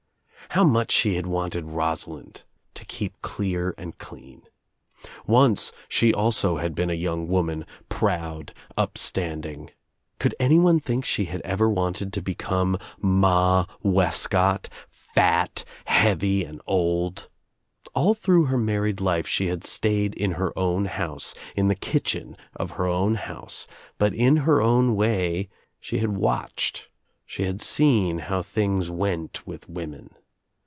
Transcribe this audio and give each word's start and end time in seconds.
How 0.49 0.65
much 0.65 0.91
she 0.91 1.15
had 1.15 1.27
wanted 1.27 1.63
Rosalind 1.63 2.43
to 2.73 2.83
keep 2.83 3.21
clear 3.21 3.73
and 3.77 3.97
clean 3.97 4.41
I 5.01 5.07
Once 5.25 5.71
she 5.87 6.13
also 6.13 6.57
had 6.57 6.75
been 6.75 6.89
a 6.89 6.93
young 6.93 7.29
woman, 7.29 7.65
proud, 7.87 8.53
upstanding. 8.77 9.69
Could 10.19 10.35
anyone 10.41 10.81
think 10.81 11.05
she 11.05 11.23
had 11.25 11.39
ever 11.43 11.69
wanted 11.69 12.11
to 12.11 12.21
become 12.21 12.77
Ma 12.99 13.65
Wescott, 13.81 14.67
fat, 14.89 15.63
heavy 15.85 16.43
and 16.43 16.61
old? 16.67 17.29
All 17.95 18.13
through 18.13 18.45
her 18.45 18.57
married 18.57 18.99
life 18.99 19.25
she 19.27 19.45
had 19.47 19.63
stayed 19.63 20.13
in 20.15 20.31
her 20.33 20.51
own 20.59 20.83
house, 20.83 21.33
in 21.55 21.69
the 21.69 21.75
kitchen 21.75 22.35
of 22.57 22.71
her 22.71 22.87
own 22.87 23.15
house, 23.15 23.67
but 23.97 24.13
in 24.13 24.35
her 24.37 24.61
own 24.61 24.97
way 24.97 25.47
she 25.79 25.99
had 25.99 26.17
watched, 26.17 26.89
she 27.25 27.43
had 27.43 27.61
seen 27.61 28.19
how 28.19 28.41
things 28.41 28.89
went 28.91 29.47
with 29.47 29.69
women. 29.69 30.09